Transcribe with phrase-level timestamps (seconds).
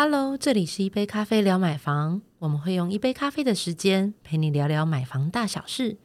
[0.00, 5.96] Hello，这里是一杯咖啡聊买房，我们会用一杯咖啡的时间陪你聊聊买房大小事。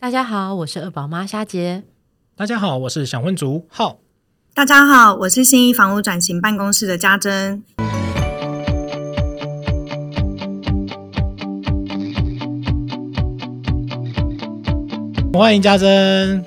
[0.00, 1.82] 大家好，我是二宝妈夏杰。
[2.34, 3.98] 大家好，我是想婚族浩。
[4.54, 7.62] 大家好，我是新一房屋转型办公室的家珍。
[15.34, 16.42] 欢迎家珍。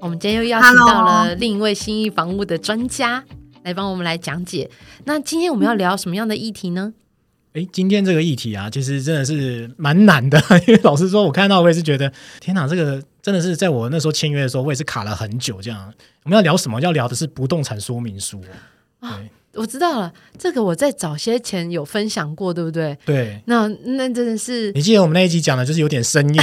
[0.00, 3.24] 我们今天又邀请到了另一位新一房屋的专家
[3.62, 4.70] 来帮我们来讲解。
[5.04, 6.92] 那今天我们要聊什么样的议题呢？
[7.54, 12.10] 哎，今天这个议题啊，其实真的是蛮难的， 因为老实说，我看到我也是觉得，
[12.40, 15.60] 天哪，这个真的是在我那时候签约的时候，我也是卡了很久。
[15.60, 15.92] 这样，
[16.24, 16.80] 我们要聊什么？
[16.80, 18.40] 要聊的是不动产说明书。
[19.00, 19.30] 对。
[19.54, 22.96] 我知道了，这个我在早些前有分享过，对不对？
[23.04, 26.42] 对，那那真的是，你记得我们那一集讲的就是有点生硬，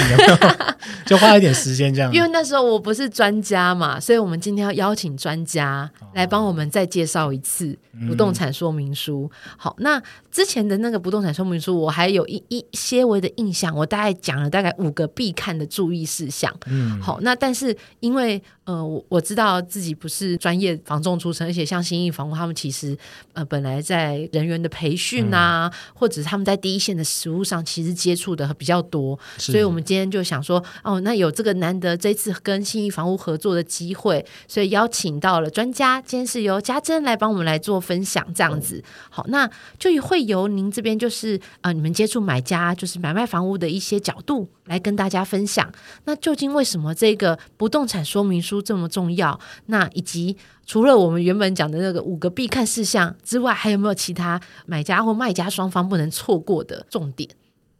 [1.08, 2.14] 就花一点时间这样。
[2.14, 7.76] 因为那时候我不是专家嘛，所以我们今天要邀请专家来帮我们再介绍一次
[8.08, 9.30] 不动产说明书。
[9.58, 10.00] 好，那
[10.32, 16.56] 之前的那个不动产说明书，我还有一一些微的印象，我大概讲了大概五个必看的注意事项。
[16.68, 22.96] 嗯，好，那但是因为呃，我我知道自己不是专业房仲出身，而且像新义房屋他们其实。
[23.34, 38.84] 呃，本来在人员的培训啊，或者他们在第一线的实务上，其实接触的比较多，所以我们今天就想说，哦，那有这个难得这次跟信义房屋合作的机会，所以邀请到了专家，今天是由家珍来帮我们来做分享，这样子。
[39.10, 45.72] 好，那就会由您这边就是呃，你们接触买家，就是买卖房屋的一些角度来跟大家分享。
[46.06, 49.40] 那究竟为什么这个不动产说明书这么重要？
[49.68, 50.36] 那以及
[50.70, 57.28] 除了我们原本讲的那个五个必看事项之外，还有没有其他买家或卖家双方不能错过的重点？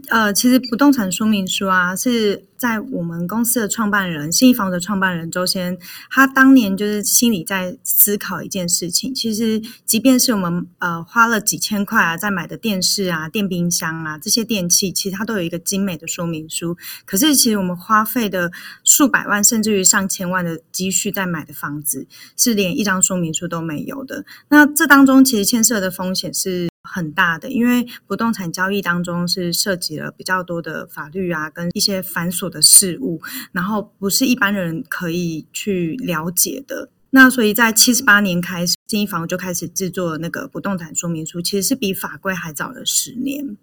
[0.08, 5.78] 呃，其实不动产说明书啊，是在我们公司的创办人新一房的创办人周先，
[6.10, 9.14] 他当年就是心里在思考一件事情。
[9.14, 16.76] 其实，即便是我们呃花了几千块啊，在买的电视啊、电冰箱啊这些电器，其实它都有一个精美的说明书。
[17.06, 18.52] 可是，其实我们花费的
[18.84, 24.26] 数百万甚至于上千万的积蓄在买的房子，是连一张说明书都没有的。
[24.50, 26.68] 那这当中其实牵涉的风险是。
[26.92, 36.90] 很大的，因为不动产交易当中是涉及了比较多的法律啊，跟一些繁琐的事物，然后不是一般人可以去了解的。
[37.12, 43.58] 那所以在七十八年开始，经营房就开始制作那个不动产说明书，其实是比法规还早了十年。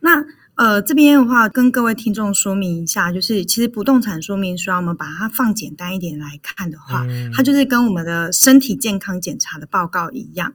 [0.00, 10.54] 那呃这边的话，跟各位听众说明一下，就是其实不动产说明书，我们把它放简单一点来看的话，它就是跟我们的身体健康检查的报告一样。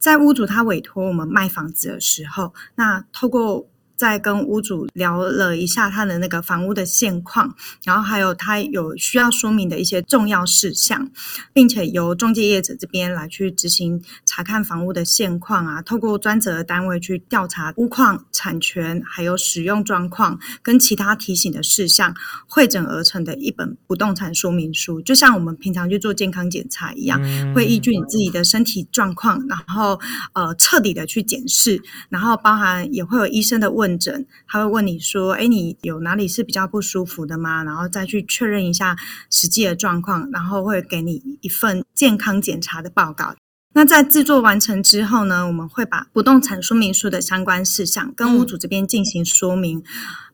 [0.00, 3.68] 在屋主他委托我们卖房子的时候，那透过。
[4.00, 11.10] 在跟屋主聊了一下他的那个房屋的现况，然后还有他有需要说明的一些重要事项，
[11.52, 22.14] 并且由中介业者这边来去执行查看房屋的现况啊，透过专责的单位去调查屋况、产权还有使用状况跟其他提醒的事项，
[22.46, 27.20] 汇整而成的一本不动产说明书，就像我们平常去做健康检查一样，
[27.54, 30.00] 会依据你自己的身体状况，然后
[30.32, 33.89] 呃彻底的去检视，然后包含也会有医生的问。
[33.90, 38.96] 问诊，他会问你说：“哎，你有哪里是比较不舒服的吗？”然后再去确认一下
[39.30, 43.34] 实际的状况，然后会给你一份健康检查的报告。
[43.72, 49.82] 那在制作完成之后呢，我们会把不动产说明书的相关事项跟屋主这边进行说明，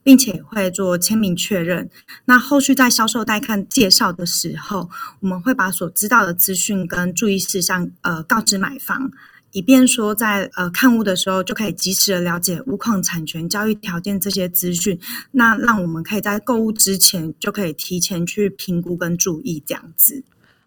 [0.03, 1.89] 并且会做签名确认。
[2.27, 4.91] 那后续在销售带看介绍的时候，
[5.21, 9.11] 我们会把所知道的资讯跟注意事项呃告知买方。
[9.57, 15.01] 以便说在呃看屋的时候就可以及时的了解屋况、产权、交易条件这些资讯，
[15.31, 20.23] 那让我们可以在购物之前就可以提前去评估跟注意这样子。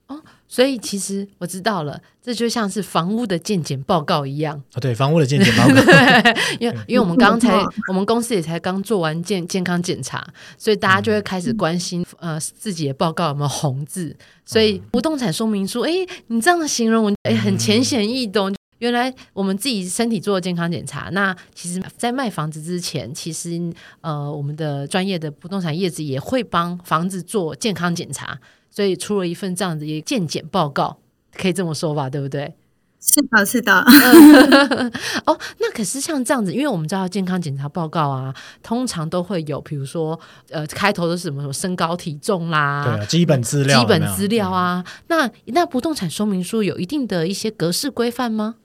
[0.08, 4.82] 哦，所以其实我知道了，这就像是房屋的鉴检报告一样啊。
[4.82, 5.76] 对，房屋的鉴检报告，
[6.60, 10.28] 因为因为我们刚才我们公司也才刚做完健健康检查，
[10.58, 14.18] 所以大家就会开始关心呃自己的报告有没有红字。
[14.44, 15.92] 所以不动产说明书，哎，
[16.26, 18.52] 你这样的形容，哎，很浅显易懂。
[18.80, 23.60] 原来我们自己身体做健康检查，那其实，在卖房子之前，其实
[24.02, 28.40] 呃，我们的专业的不动产业者也会帮房子做健康检查，
[28.70, 30.98] 所以出了一份这样子一个健检报告，
[31.36, 32.56] 可以这么说吧，对不对？
[33.02, 33.80] 是的，是的。
[35.26, 40.20] 哦，那可是像这样子，因为我们知道健康检查报告啊，通常都会有，比如说
[40.50, 44.84] 呃，开头的是什么什么身高体重啦，对，基本资料，基本资料啊。
[45.08, 48.56] 那那不动产说明书有一定的一些格式规范吗？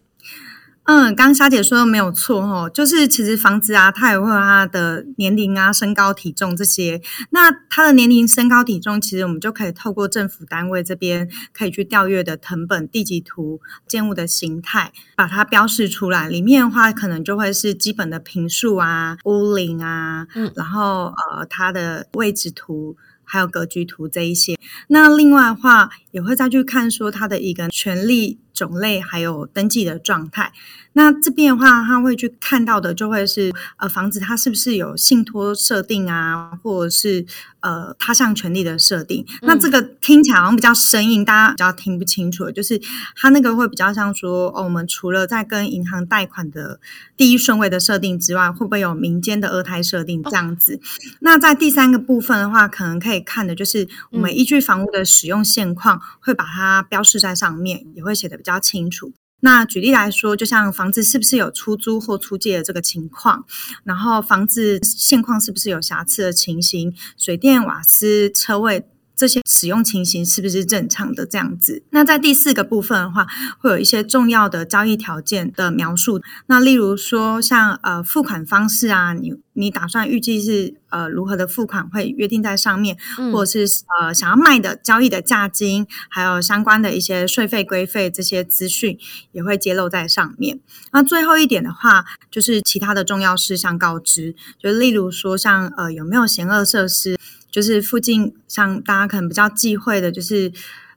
[0.87, 7.01] 嗯，刚刚莎姐说的没有错哦，就是其实房子啊，它也会有它的年龄啊、身高体重这些。
[7.31, 16.29] 那它的年龄、身高体重，其实我们就可以透过政府单位这边可以去调阅的藤本地级图、建物的形态，把它标示出来。
[16.29, 22.97] 里面的话，可能就会是基本的平数啊、屋龄啊，嗯，然后呃，它的位置图。
[23.27, 24.55] 还有格局图这一些，
[24.89, 30.53] 那另外的话也会再去看说它的一个权利种类，还有登记的状态。
[30.95, 37.27] 那这边的话，他会去看到的就会是呃房子它是不是有信托设定啊，或者是
[37.65, 39.27] 呃他项权利的设定。
[39.41, 42.51] 那这个听起来好像比较生硬，大家比较听不清楚。
[42.51, 42.79] 就是
[43.17, 46.79] 他那个会比较像说哦，我们除了在跟银行贷款的
[47.17, 50.79] 第一顺位的设定之外，会不会有民间的二胎设定这样子？
[51.21, 59.13] 那在第三个部分的话，可能可以看的就是我们依据房屋的使用现况，会把它标示在上面，也会写的比较清楚。
[59.45, 63.45] 那举例来说，就像房子是不是有出租或出借的这个情况，
[63.85, 68.87] 然后房子现况是不是有瑕疵的情形，水电瓦斯车位。
[69.17, 71.85] 这些使用情形是不是正常的这样子？
[71.91, 73.25] 那在第四个部分的话，
[73.61, 76.21] 会有一些重要的交易条件的描述。
[76.47, 82.97] 那例如说，像呃付款方式啊，你你打算预计是呃如何的付款会约定在上面，
[83.33, 88.99] 或者是呃想要卖的交易的价金，还有相关的一些税费规费这些资讯
[89.33, 90.61] 也会揭露在上面。
[90.93, 97.17] 那最后一点的话，就是其他的重要事项告知，就例如说像呃有没有险恶设施。
[97.55, 100.51] 就是附近像大家可能比较忌讳的，就是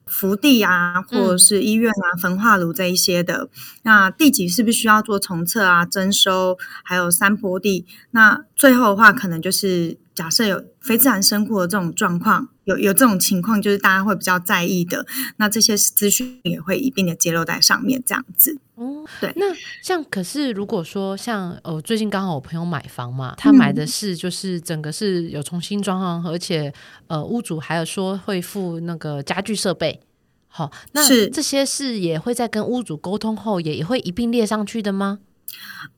[0.08, 3.48] 福地啊，或者是医院啊、焚化炉这一些的。
[3.82, 7.86] 那地级是不是需要做重测啊、征收，还有山坡地？
[8.10, 15.06] 那最后的话，可能就是假设有非自然生故的这种状况，有有这种情况，就是大家会比较在意的。
[15.36, 18.58] 那这些资讯也会一并的揭露在上面，这样子。
[18.78, 19.46] 哦，对，那
[19.82, 26.72] 像可是如果说像呃最近刚好我朋友买房嘛，他买的是就是整个是有重新装潢，而且
[27.08, 30.00] 呃屋主还有说会付那个家具设备，
[30.46, 35.18] 好，那这些是也会在跟屋主沟通后也也会一并列上去的吗？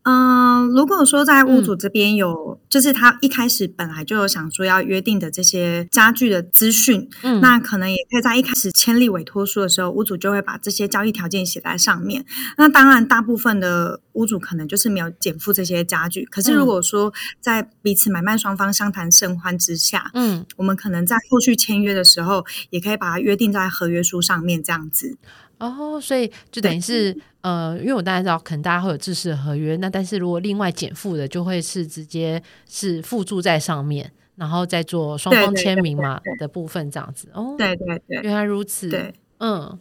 [0.02, 12.24] 嗯，如果说在屋主这边有，就是他一开始本来就有想说要约定的这些家具的资讯，嗯，那可能也可以在一开始签立委托书的时候，屋主就会把这些交易条件写在上面。
[12.56, 16.24] 那当然，大部分的屋主可能就是没有减负这些家具。
[16.24, 25.18] 可是如果说在彼此买卖双方相谈甚欢之下，嗯，我们可能在后续签约的时候，也可以把它约定在合约书上面这样子。
[25.60, 37.28] 哦，所以就等于是呃，因为我大家知道，可能大家会有制式的合约，那但是如果另外减负的，就会是直接是附注在上面，然后再做双方签名嘛的部分这样子。
[37.34, 38.88] 哦，对对对，原来如此。
[38.88, 39.78] 对，嗯，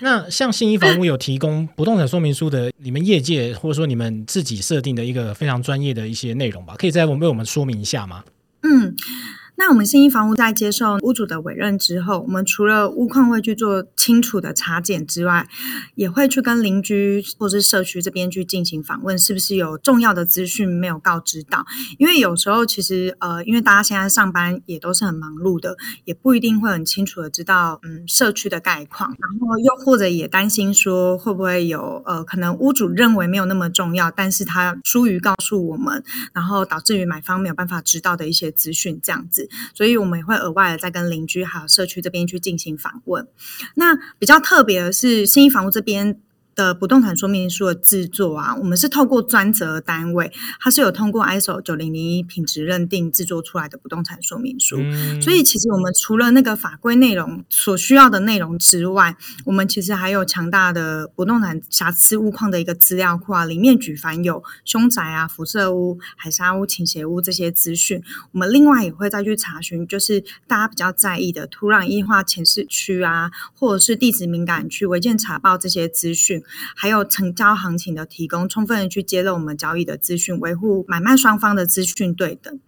[0.00, 8.22] 那像信义房屋有提供不动产说明书的，你们业界或者说你们自己设定的一个非常专业的一些内容吧，可以再为我们说明一下吗？
[8.62, 8.94] 嗯。
[9.58, 15.48] 那我们新一房屋在接受屋主的委任之后，我们除了屋况会去做清楚的查检之外，
[15.94, 21.64] 也会去跟邻居或是社区这边去进行访问，是不是有重要的资讯没有告知到？
[21.98, 25.74] 因为有时候其实呃，因为大家现在上班也都是很忙碌的，
[26.04, 36.04] 也不一定会很清楚的知道嗯社区的概况，然后又或者也担心说会不会有呃可能屋主认为没有那么重要，但是他疏于告诉我们，
[36.34, 39.45] 然后导致于买方没有办法知道的一些资讯这样子。
[39.74, 43.26] 所以我们也会额外的再跟邻居还有社区这边去进行访问。
[43.74, 46.20] 那比较特别的是，新一房屋这边。
[46.56, 54.78] 的不动产说明书的制作啊，我们是透过专责单位，它是有通过 ISO 九零零一品质认定制作出来的不动产说明书。
[55.20, 68.02] 所以其实我们除了那个法规内容所需要的内容之外，我们其实还有强大的不动产瑕疵物况的一个资料库啊，里面举凡有凶宅啊、辐射屋、海沙屋、倾斜屋这些资讯。
[68.32, 76.42] 我们另外也会再去查询，就是大家比较在意的土壤异化前市区啊，或者是地质敏感区违建查报这些资讯。
[76.74, 82.58] 还有成交行情的提供，充分的去揭露我们交易的资讯，维护买卖双方的资讯对等。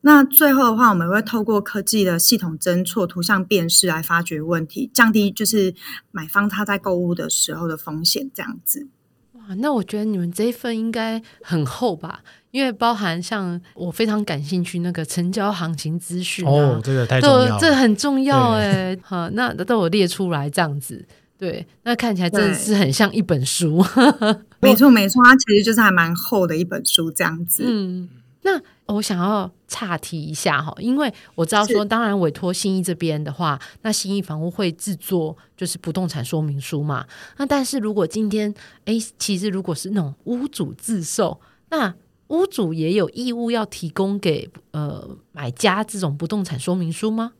[0.00, 5.74] 那最后的话，我们会透过科技的系统侦错、图像辨识来发掘问题，降低就是
[6.12, 8.30] 买方他在购物的时候的风险。
[8.32, 8.86] 这样子，
[9.32, 12.20] 哇，那我觉得你们这一份应该很厚吧？
[12.52, 18.96] 因为包含像我非常感兴趣那个成交行情资讯哦，这个太重要，这很重要哎。
[19.02, 21.04] 好，那都我列出来这样子。
[21.38, 23.84] 对，那看起来真的是很像一本书。
[24.60, 27.62] 没错，没错，它其实就是还蛮厚的一本书这样子。
[27.64, 28.08] 嗯。
[28.42, 37.04] 那我想要岔题一下哈，因为我知道说，当然委托新义这边的话，那新义房屋会制作就是不动产说明书嘛。
[37.36, 38.54] 那但是如果今天，
[38.86, 41.94] 哎，其实如果是那种屋主自售，那
[42.28, 47.32] 屋主也有义务要提供给呃买家这种不动产说明书吗？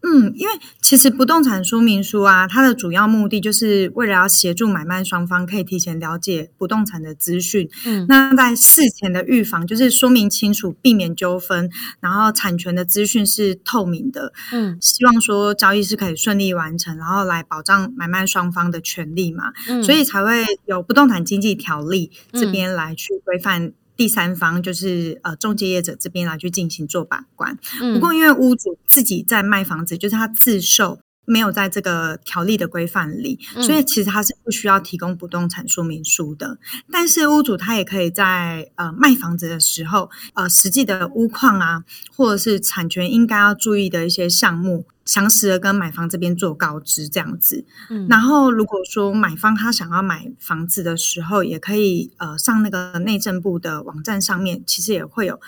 [0.00, 7.68] 嗯，因为其实不动产说明书啊，它的主要目的就是为了要协助买卖双方可以提前了解不动产的资讯。
[7.84, 11.68] 嗯，那在事前的预防，就是说明清楚，避免纠纷，
[12.00, 14.32] 然后产权的资讯是透明的。
[14.52, 19.52] 嗯，希望说交易是可以顺利完成，然后来保障买卖双方的权利嘛。
[19.68, 23.72] 嗯，所以才会有不动产经济条例这边来去规范。
[23.98, 27.58] 第三方就是呃中介业者这边来去进行做把关，
[27.92, 36.58] 不过因为屋主自己在卖房子，就是他自售，没有在这个条例的规范里，所以其实他是不需要提供不动产说明书的。
[36.90, 41.84] 但是屋主他也可以在呃卖房子的时候，呃实际的屋况啊，
[42.16, 44.86] 或者是产权应该要注意的一些项目。
[45.04, 47.64] 详实的跟买方这边做告知，这样子。
[47.88, 55.40] 嗯，然后如果说买方他想要买房子的时候，也可以呃上那个内政部的网站上面，其实也会有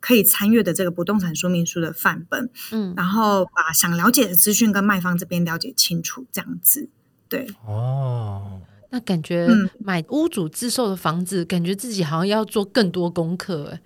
[0.00, 2.50] 可以参阅的这个不动产说明书的范本。
[2.72, 6.88] 嗯，然后把想了解的资讯跟卖方这边了解清楚，这样子。
[7.28, 13.80] 对，哦，那感觉买屋主自售的房子，感觉自己好像要做更多功课，哎。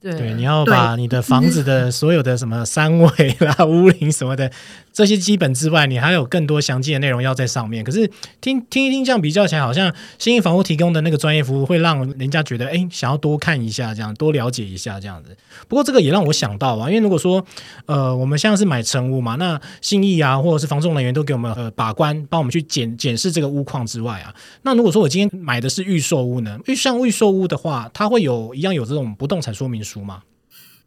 [0.00, 4.52] 对，你要把你的房子的所有的什么三 围啦、屋龄什么的
[4.94, 7.84] 这些基本之外，你还有更多详细的内容要在上面。
[7.84, 8.10] 可是
[8.40, 15.36] 听听一听这样比较起来，好像新义房屋提供的那个专业服务会让人家觉得，哎，想要多看一下，这样多了解一下这样子。
[15.68, 17.44] 不过这个也让我想到啊，因为如果说
[17.86, 29.84] 呃，我们像是买成屋嘛，那新义啊，或者是房仲人员都给我们呃把关，帮我们去检检视这个屋况之外啊，那如果说我今天买的是预售屋呢，预像预售屋的话，它会有一样有这种不动产说明。
[29.84, 30.22] 书吗？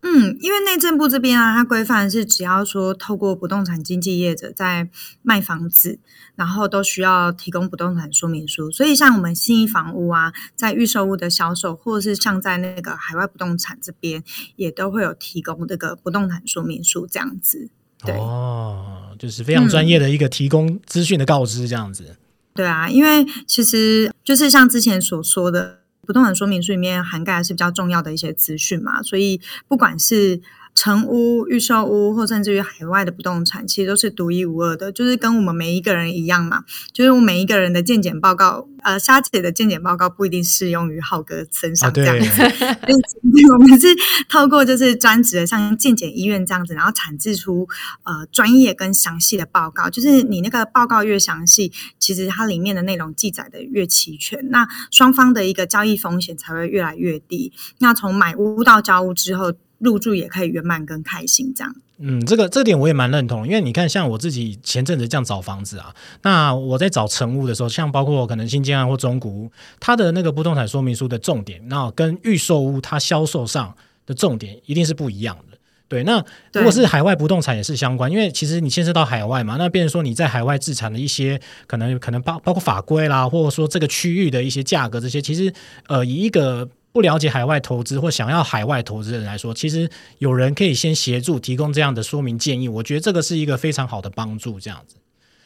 [0.01, 4.89] 嗯，因为内政部这边啊，它规范是只要说透过不动产经纪业者在
[5.23, 5.99] 卖房子，
[6.35, 8.71] 然后都需要提供不动产说明书。
[8.71, 14.23] 所以像我们新一房屋啊，在预售屋的销售，或者是像在那个海外不动产这边，
[14.55, 17.69] 也都会有提供这个不动产说明书这样子。
[18.05, 22.15] 对哦，就是非常专业的一个提供资讯的告知这样子。
[22.53, 25.79] 对啊，因为其实就是像之前所说的。
[26.07, 30.41] 不动产说明书里面涵盖的是比较重要的一些资讯嘛，所以不管是。
[30.77, 36.65] 成屋、预售屋，或甚至于海外的不动产，其实都是独一无二的，就是跟我们每一个人一样嘛。
[36.93, 43.87] 就是我每一个人的健检报告，呃，沙姐的健检报告不一定适用于浩哥身上这样我们是
[44.29, 47.67] 透过就是专职的，像健检医院这样子，然后产制出
[48.03, 49.89] 呃专业跟详细的报告。
[49.89, 57.51] 就是你那个报告越详细，其实它里面的内容记载的越齐全，那双方的一个交易风险才会越来越低。
[57.79, 59.53] 那从买屋到交屋之后。
[59.79, 61.75] 入住也可以圆满跟开心这样。
[61.99, 75.57] 嗯，这个这点我也蛮认同，因为你看，像我自己前阵子这样找房子啊，那我在找成屋的时候，像包括可能新建案或中古屋，它的那个不动产说明书的重点，那跟预售屋它销售上的重点一定是不一样的。
[75.87, 85.51] 对，那如果是海外不动产也是相关，因为其实你牵涉到海外嘛，那变成说你在海外自产的一些可能可能包包括法规啦，或者说这个区域的一些价格这些，其实
[85.87, 86.69] 呃以一个。
[86.97, 89.87] 不了解海外投资或想要海外投资的人来说，其实
[90.17, 94.59] 有人可以先协助提供这样的说明建议，我觉得这个是一个非常好的帮助。
[94.59, 94.95] 这样子，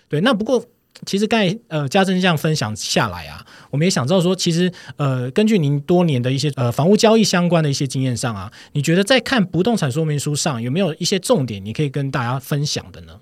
[0.08, 0.22] 对。
[0.22, 0.66] 那不过，
[1.06, 13.20] 其实刚才呃嘉珍这样分享下来啊，我们也想知道说，其实呃根据您多年的一些呃房屋交易相关的一些经验上啊，你觉得在看不动产说明书上有没有一些重点，你可以跟大家分享的呢？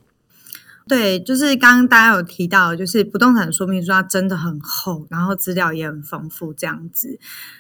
[0.90, 7.20] 对，就是刚刚大家有提到，就是不动产说明书它真的很厚，然后资料也很丰富，这样子。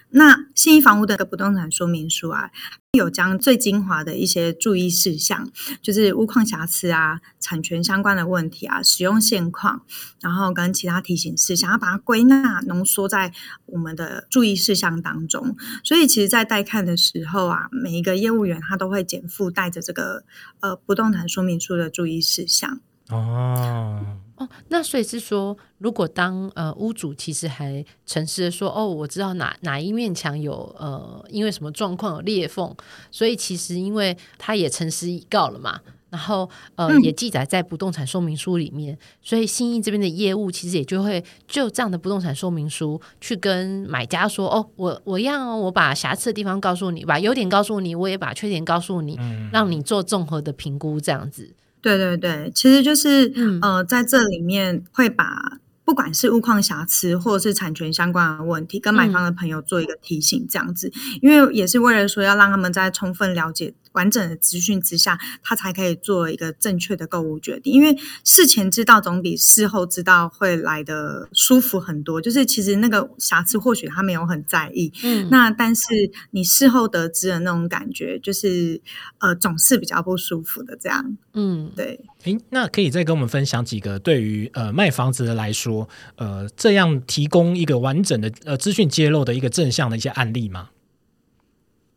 [0.09, 2.49] 那新一房屋的不动产说明书啊，
[2.93, 5.47] 有将最精华的一些注意事项，
[5.83, 9.83] 就是屋况瑕疵啊、产权相关的问题啊、使用现况，
[10.21, 13.31] 然后跟其他提醒事项，要把它归纳浓缩在
[13.67, 15.55] 我们的注意事项当中。
[15.83, 20.23] 所以，其实，在带看的时候啊，每一个业务员他都会减负带着这个
[20.61, 22.79] 呃不动产说明书的注意事项。
[23.09, 23.99] 哦
[24.35, 32.73] 哦，那所以是说，如果当呃屋主其实还诚实的说，哦，我知道哪哪一面墙有呃因为什么状况有裂缝，
[33.11, 49.19] 所以其实因为他也诚实以告了嘛，然后呃也记载在不动产说明书里面，所以新义这边的业务其实也就会就这样的不动产说明书去跟买家说，哦，我我要我把瑕疵的地方告诉你，把优点告诉你，我也把缺点告诉你，
[49.51, 51.53] 让你做综合的评估，这样子。
[51.81, 55.59] 对对对，其实就是呃，在这里面会把。
[55.85, 63.73] 不管是物况瑕疵或者是产权相关的问题，跟买方的朋友做一个提醒，这样子，因为也是为了说要让他们在充分了解。
[63.93, 67.73] 完整的资讯之下，他才可以做一个正确的购物决定。
[67.73, 72.19] 因为事前知道总比事后知道会来的舒服很多。
[72.21, 75.83] 就是其实那个瑕疵或许他没有很在意，嗯，那但是
[76.31, 78.81] 你事后得知的那种感觉，就是
[79.19, 80.77] 呃总是比较不舒服的。
[80.79, 81.99] 这样，嗯，对。
[82.23, 90.69] 诶，那可以再跟我们分享几个对于呃卖房子的来说，呃这样提供一个完整的呃资讯揭露的一个正向的一些案例吗？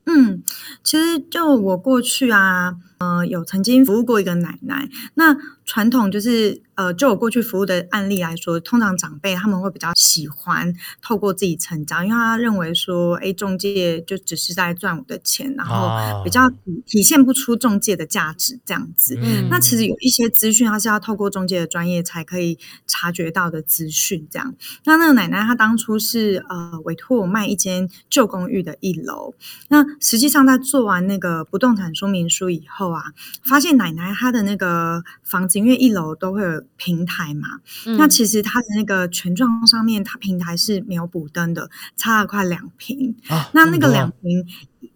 [0.04, 0.41] 嗯，
[0.83, 6.62] 其实就我过去啊，呃，有曾经服务过一个奶奶，那传统就是。
[6.75, 16.50] 呃，就我过去服务的案例来说，通常长辈他们会比较喜欢透过自己成长，因为他认为说，哎，中介就只是在赚我的钱，然后比较
[16.87, 19.18] 体现不出中介的价值这样子。
[19.50, 24.26] 那其实有一些资讯，他是要透过中介的专业才可以察觉到的资讯。
[24.30, 24.54] 这样，
[24.87, 29.35] 那那个奶奶她当初是呃委托我卖一间旧公寓的一楼，
[29.68, 36.62] 那实际上在做完那个不动产说明书以后啊，发现奶奶她的那个房子，因为一楼都会有。
[36.84, 37.61] 平台嘛，
[37.96, 43.14] 那其实她的那个权状上面，它平台是没有补灯的，差了快两平。
[43.52, 44.44] 那那个两平，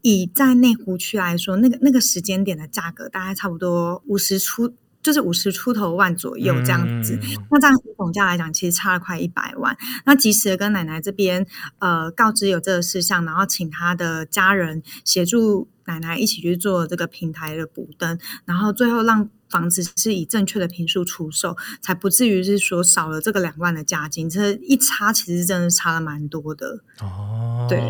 [0.02, 7.16] 以在内湖区来说，那个那个时间点的价格大概差不多五十出，就是五十出头万左右这样子。
[7.52, 9.76] 那这样总价来讲，其实差了快一百万。
[10.04, 11.46] 那及时的跟奶奶这边
[11.78, 19.28] 呃告知有这个事项，然后请她的家人协助奶奶一起去做这个平台的补灯，然后最后让。
[19.48, 24.28] 房子是以正确的平数出售，才不至于是说少了这个两万的价金。
[24.28, 26.80] 这一差，其实真的差了蛮多的。
[27.00, 27.80] 哦，对，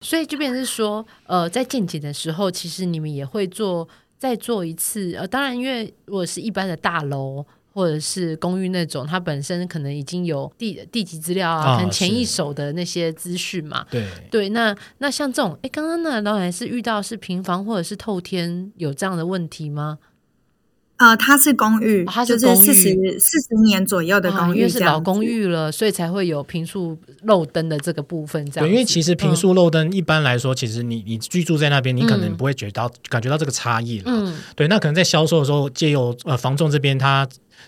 [0.00, 3.86] 所以就变成是说，呃，在见检的时候，其实你们也会做
[4.18, 5.12] 再做一次。
[5.12, 13.86] 呃，当然，因为如果是一般的大楼或者是公寓那种，它本身可能已经有地地籍资料啊，可能前一手的那些资讯嘛。
[13.90, 19.98] 对对，那那像这种，哎，刚刚那老板是遇到是平房或者是透天有这样的问题吗？
[20.98, 28.44] 呃，它是公寓，它是四十四十年左右的公寓，因为是老公寓了，所以才会有平数漏灯的这个部分。
[28.50, 34.04] 这样，对，因为其实平数漏灯一般来说，其实你你居住在那边，你可能不会觉到感觉到这个差异了。
[34.06, 37.26] 嗯，对，那可能在销售的时候，借由呃房仲这边他。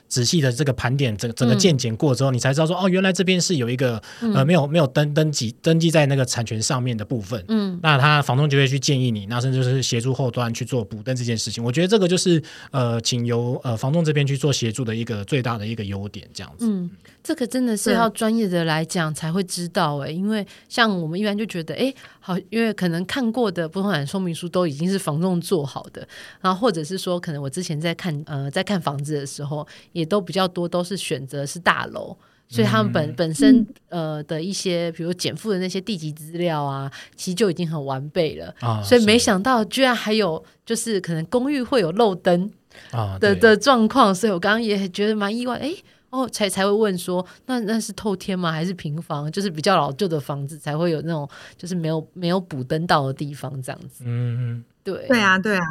[0.08, 7.44] 仔细的这个盘点，整整个鉴检过之后，你才知道说哦，原来这边是有一个呃没有没有登登记登记在那个产权上面的部分。
[7.48, 11.62] 嗯，那他房东就会去建议你，那甚至就是协助后端去做补登这件事情。
[11.64, 16.66] 我觉得这个就是呃，请由呃房东这边去做协助的一个最大的一个优点，这样子。
[16.68, 16.90] 嗯，
[17.24, 26.06] 这个真的是要专业的来讲才会知道哎，因为像我们一般就觉得哎好，因为可能看过的不动产说明书都已经是房东做好的，
[26.40, 29.66] 然后或者是说可能我之前在看呃在看房子的时候。
[29.92, 32.14] 也都比较多，都是选择是大楼，
[32.48, 38.82] 所以他们本本身呃的一些，比如减负的那些地籍资料啊，其实就已经很完备了啊。
[38.82, 42.50] 所以没想到居然还有就是可能公寓会有漏灯
[42.90, 45.72] 啊的的状况，所以我刚刚也觉得蛮意外，哎
[46.14, 48.52] 哦，才才会问说，那那是透天吗？
[48.52, 49.28] 还是平房？
[49.32, 54.04] 就是比较老旧的房子才会有那种就是没有没有补灯到的地方这样子。
[54.06, 55.62] 嗯嗯，对对啊对啊。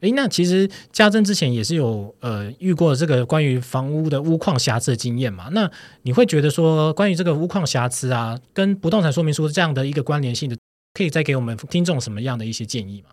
[0.00, 5.50] 哎，那其实家珍之前也是有呃遇过这个关于房屋的屋况瑕疵的经验嘛？
[5.52, 5.70] 那
[6.02, 10.56] 你会觉得说关于这个屋况瑕疵啊，跟不动产说明书这样的一个关联性的，
[10.94, 13.10] 可以再给我们听众什么样的一些建议吗？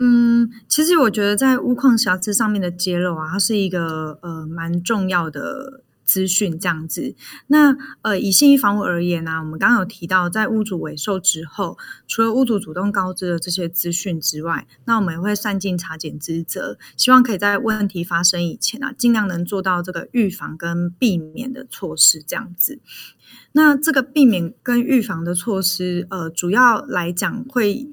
[0.00, 5.82] 嗯，其实我觉得在屋况瑕疵上面的揭露啊，它是一个呃蛮重要的。
[6.04, 7.14] 资讯这样子，
[7.46, 22.80] 那呃，以信义房屋而言呢，我们刚刚有提到，在屋主委售之后，除了屋主主动告知的这些资讯之外，那我们也会善尽查检职责，希望可以在问题发生以前啊，尽量能做到这个预防跟避免的措施这样子。
[23.52, 27.88] 那这个避免跟预防的措施，呃，主要来讲会，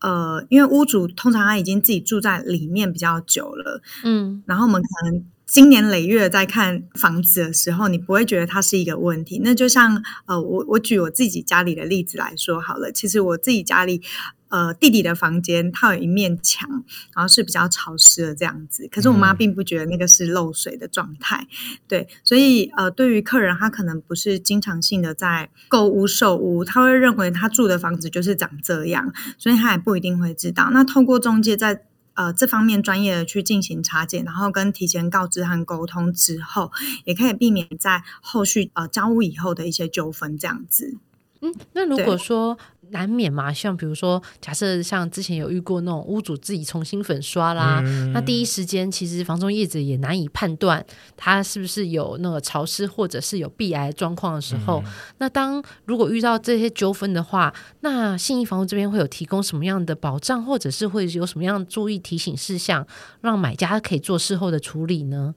[0.00, 5.24] 呃，因为屋主通常他已经自己住在里面比较久了，嗯，然后我们可能。
[5.50, 9.40] 今年累月在看房子的时候，你不会觉得它是一个问题。
[9.42, 12.92] 那就像呃，我我举我自己家里的例子来说好了。
[12.92, 14.00] 其实我自己家里，
[14.48, 16.84] 呃，弟弟的房间它有一面墙，
[17.16, 18.88] 然后是比较潮湿的这样子。
[18.92, 21.48] 可是我妈并不觉得那个是漏水的状态。
[21.88, 30.70] 对，所以呃，对于客人，他可能不是经常性的在购屋售屋，他会认为他住的房子就是长这样，所以他也不一定会知道。
[30.72, 31.82] 那透过中介在。
[32.20, 36.70] 呃，这方面专业的去进行查检，然后跟提前告知和沟通之后，
[37.04, 40.98] 也可以避免在后续呃交屋以后的一些纠纷这样子。
[41.40, 42.58] 嗯，那如果说
[42.90, 47.80] 难免嘛，像比如说，假设像之前有遇过那种屋主自己重新粉刷啦，
[48.12, 50.84] 那第一时间其实房中业者也难以判断
[51.16, 54.82] 他是不是有那个潮湿或者是有壁癌状况的时候，
[55.18, 62.86] 那当如果遇到这些纠纷的话，那信义房屋这边会有提供什么样的保障，或者是会有什么样注意提醒事项，
[63.20, 65.34] 让买家可以做事后的处理呢？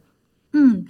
[0.53, 0.85] 嗯。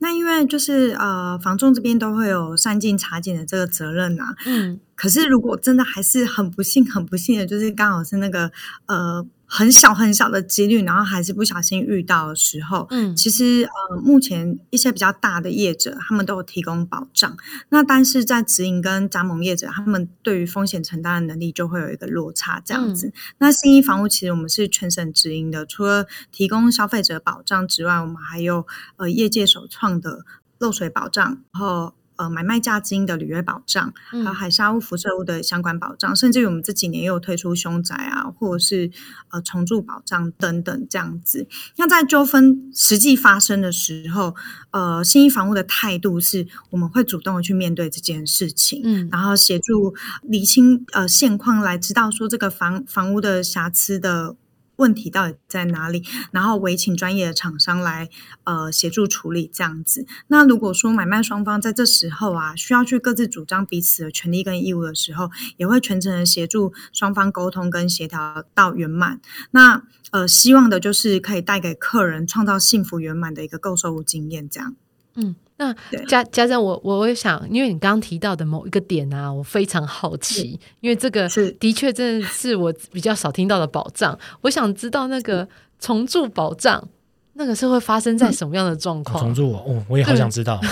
[0.00, 4.34] 那因为就是呃，房仲这边都会有善尽查检的这个责任呐。
[4.46, 4.80] 嗯。
[4.94, 8.50] 可是如果真的还是很不幸、很不幸的，就是刚好是那个
[8.86, 9.24] 呃。
[9.52, 17.36] 很小很小的几率，然后还是不小心遇到的时候，嗯，其实呃，目前一些比较大的业者，他们都有提供保障。
[17.70, 23.12] 那但是在直营跟加盟业者，他们对于风险承担的能力就会有一个落差，这样子。
[23.38, 28.64] 那新一房屋其实我们是全省直营的，除了提供消费者保障之外，我们还有
[28.98, 30.24] 呃业界首创的
[30.58, 31.94] 漏水保障，然后。
[32.20, 38.90] 呃，买卖价金的履约保障，还有海沙屋辐射物的相关保障，甚至于我们这几年也有推出凶宅啊，或者是
[39.30, 41.46] 呃重铸保障等等这样子。
[41.76, 44.34] 那在纠纷实际发生的时候，
[44.70, 54.36] 呃，新一房屋的态度是，我们会主动的去面对这件事情，嗯，然后协助理清呃现况，来知道说这个房房屋的瑕疵的。
[54.80, 56.02] 问题到底在哪里？
[56.32, 58.08] 然后委请专业的厂商来
[58.44, 60.06] 呃协助处理这样子。
[60.28, 69.20] 那如果说买卖双方在这时候啊需要去各自主张彼此的权利跟义务的时候，也会全程协助双方沟通跟协调到圆满。
[69.50, 74.74] 那呃希望的就是可以带给客人创造幸福圆满的一个购售经验，这样。
[75.14, 75.36] 嗯。
[75.60, 75.74] 那
[76.06, 84.18] 家家长，我我会想，因为你刚刚提到的某一个点啊，我非常好奇，因为这个的确真的是我比较少听到的宝藏。
[84.40, 85.46] 我想知道那个
[85.78, 86.88] 重铸宝藏，
[87.34, 89.22] 那个是会发生在什么样的状况？
[89.22, 90.58] 重铸哦，我也好想知道。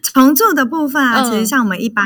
[0.00, 2.04] 重铸的部分啊，其实像我们一般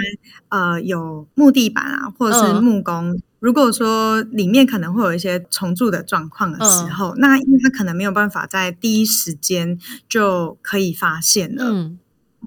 [0.48, 3.20] 呃有木地板啊，或者是木工。
[3.45, 9.79] 如果说里面可能会有一些重铸的状况的时候，那因为它可能没有办法在第一时间
[10.09, 11.99] 就可以发现了，嗯，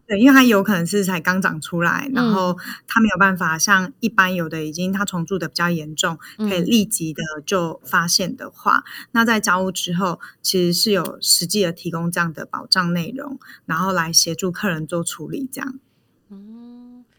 [0.08, 2.58] 对，因为它有可能是才刚长出来，然后
[2.88, 15.76] 它没有办法像一般有的已经它重铸的比较严重，可以立即的就发现的话，那在交屋之后，其实是有实际的提供这样的保障内容，然后来协助客人做处理，这样。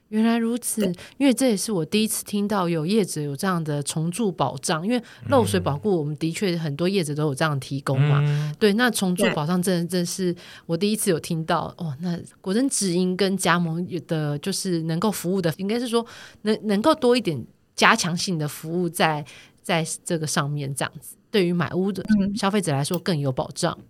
[0.08, 0.84] 原来如此，
[1.18, 4.86] 因为这也是我第一次听到有业者有这样的重铸保障。
[4.86, 8.54] 因为漏水保护，我们的确很多业者都有这样提供嘛。
[8.58, 10.34] 对，那重铸保障真的真是
[10.66, 11.94] 我第一次有听到哦。
[12.00, 16.04] 那果真直营跟加盟的，就是能够服务的，应该是说
[16.42, 17.44] 能能够多一点
[17.76, 19.24] 加强性的服务在
[19.62, 22.02] 在这个上面，这样子对于买屋的
[22.34, 23.78] 消费者来说更有保障。
[23.78, 23.84] 嗯，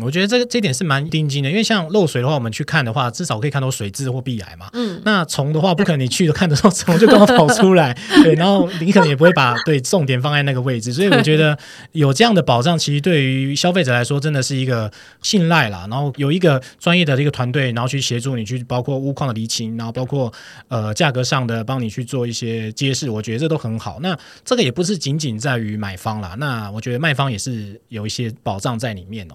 [0.00, 4.68] 我觉得这个这点是蛮定金的，因为像漏水的话，我们去看的话，至少可以看到水渍或壁癌嘛。
[4.72, 11.58] 嗯，那虫的话，不可能你去看的时候虫就刚好跑出来， 对，然后你可能也不会把对重点放在那个位置，所以我觉得
[11.92, 14.90] 有这样的保障，其实对于消费者来说真的是一个
[15.22, 15.86] 信赖啦。
[15.90, 20.32] 然后有一个专业的一个团队，然后去协助你去包括屋况的厘清，然后包括
[20.68, 23.98] 呃价格上的帮你去做一些揭示，我觉得这都很好。
[24.00, 29.34] 那这个也不是仅仅在于买方啦，那我觉得卖方也是有一些保障在里面哦。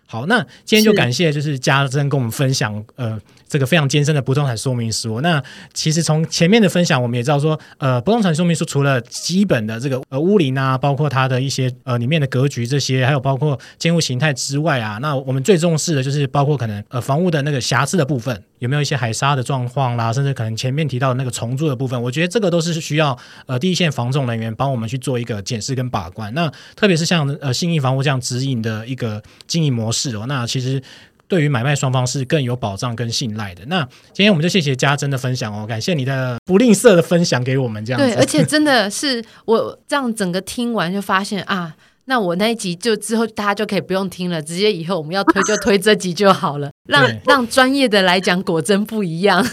[0.11, 5.21] 好，那今天就感谢就是嘉珍跟我们分享呃这个非常艰深的不动产说明书。
[5.21, 5.41] 那
[5.73, 18.43] 其实从前面的分享，我们也知道说，呃，不动产说明书除了基本的这个呃屋龄啊，包括它的一些呃里面的格局这些，还有包括建筑形态之外啊，那我们最重视的就是包括可能呃房屋的那个瑕疵的部分。
[18.59, 26.31] 有没有一些海沙的状况啦，甚至可能前面提到的那个重铸的部分，我觉得这个都是需要呃第一线防重人员帮我们去做一个检视跟把关。
[26.35, 30.81] 那特别是像呃信义房屋这样指引的一个经营模式哦，那其实
[31.27, 33.63] 对于买卖双方是更有保障跟信赖的。
[33.67, 38.07] 那今天我们就谢谢嘉珍的分享哦，感谢你的不吝啬的分享给我们这样子。
[38.07, 41.75] 对，而且真的是我这样整个听完就发现啊。
[42.05, 49.45] 那我那一集就之后大家就可以不用听了，直接以后我们要推就推这集就好了，让让专业的来讲果真不一样。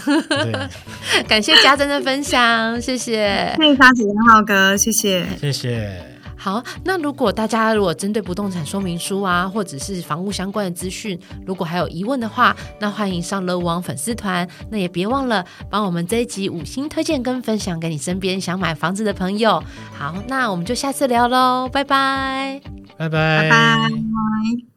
[1.29, 3.53] 感谢嘉珍的分享，谢谢。
[3.55, 6.08] 谢谢沙子浩哥，谢谢，谢谢。
[6.39, 14.47] 好，那如果大家如果针对不动产说明书啊，或者是房屋相关的资讯，如果还有疑问的话，那欢迎上乐网粉丝团。
[14.71, 19.61] 那也别忘了帮我们这一集五星推荐跟分享给你身边想买房子的朋友。
[19.97, 22.61] 好，那我们就下次聊喽，拜拜，
[22.97, 24.68] 拜拜，拜拜。